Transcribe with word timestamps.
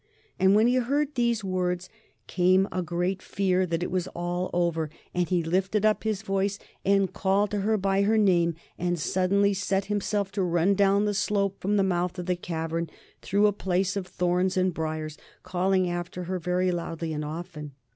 And 0.39 0.55
when 0.55 0.65
he 0.65 0.77
heard 0.77 1.13
these 1.13 1.43
words, 1.43 1.87
came 2.25 2.67
a 2.71 2.81
great 2.81 3.21
fear 3.21 3.67
that 3.67 3.83
it 3.83 3.91
was 3.91 4.07
all 4.15 4.49
over, 4.51 4.89
and 5.13 5.29
he 5.29 5.43
lifted 5.43 5.85
up 5.85 6.03
his 6.03 6.23
voice 6.23 6.57
and 6.83 7.13
called 7.13 7.51
to 7.51 7.59
her 7.59 7.77
by 7.77 8.01
her 8.01 8.17
name, 8.17 8.55
and 8.79 8.97
suddenly 8.97 9.53
set 9.53 9.85
himself 9.93 10.31
to 10.31 10.41
run 10.41 10.73
down 10.73 11.05
the 11.05 11.13
slope 11.13 11.59
from 11.61 11.77
the 11.77 11.83
mouth 11.83 12.17
of 12.17 12.25
the 12.25 12.35
cavern, 12.35 12.89
through 13.21 13.45
a 13.45 13.53
place 13.53 13.95
of 13.95 14.07
thorns 14.07 14.57
and 14.57 14.73
briers, 14.73 15.19
calling 15.43 15.87
after 15.87 16.23
her 16.23 16.39
very 16.39 16.71
loudly 16.71 17.13
and 17.13 17.23
often. 17.23 17.73